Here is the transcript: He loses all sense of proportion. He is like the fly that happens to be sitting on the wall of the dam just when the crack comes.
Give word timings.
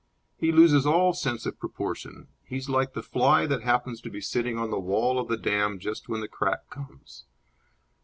He 0.35 0.51
loses 0.51 0.83
all 0.83 1.13
sense 1.13 1.45
of 1.45 1.59
proportion. 1.59 2.27
He 2.43 2.57
is 2.57 2.67
like 2.67 2.93
the 2.93 3.03
fly 3.03 3.45
that 3.45 3.61
happens 3.61 4.01
to 4.01 4.09
be 4.09 4.19
sitting 4.19 4.57
on 4.57 4.71
the 4.71 4.79
wall 4.79 5.19
of 5.19 5.27
the 5.27 5.37
dam 5.37 5.77
just 5.77 6.09
when 6.09 6.21
the 6.21 6.27
crack 6.27 6.67
comes. 6.71 7.25